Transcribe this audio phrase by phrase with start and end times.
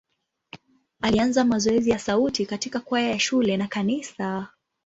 [1.01, 4.47] Alianza mazoezi ya sauti katika kwaya ya shule na kanisa.